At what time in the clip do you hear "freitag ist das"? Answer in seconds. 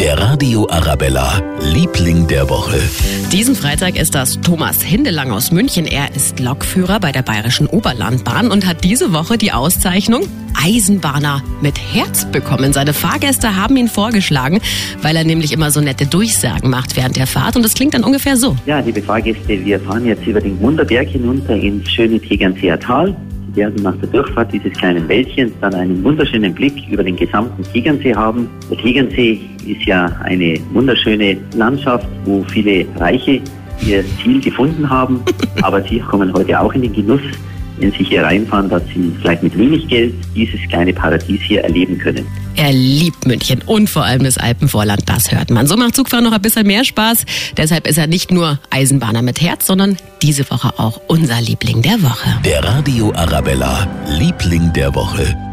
3.56-4.40